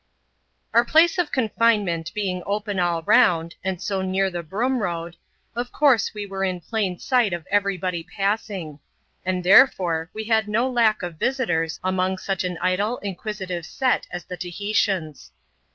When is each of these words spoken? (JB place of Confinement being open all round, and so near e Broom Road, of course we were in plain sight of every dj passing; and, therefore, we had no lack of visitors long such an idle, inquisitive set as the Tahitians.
(JB 0.73 0.87
place 0.87 1.17
of 1.19 1.31
Confinement 1.31 2.11
being 2.15 2.41
open 2.47 2.79
all 2.79 3.03
round, 3.03 3.53
and 3.63 3.79
so 3.79 4.01
near 4.01 4.25
e 4.35 4.41
Broom 4.41 4.79
Road, 4.81 5.15
of 5.55 5.71
course 5.71 6.11
we 6.15 6.25
were 6.25 6.43
in 6.43 6.59
plain 6.59 6.97
sight 6.97 7.33
of 7.33 7.45
every 7.51 7.77
dj 7.77 8.07
passing; 8.07 8.79
and, 9.23 9.43
therefore, 9.43 10.09
we 10.11 10.23
had 10.23 10.47
no 10.47 10.67
lack 10.67 11.03
of 11.03 11.19
visitors 11.19 11.79
long 11.83 12.17
such 12.17 12.43
an 12.43 12.57
idle, 12.63 12.97
inquisitive 13.03 13.63
set 13.63 14.07
as 14.09 14.25
the 14.25 14.37
Tahitians. 14.37 15.29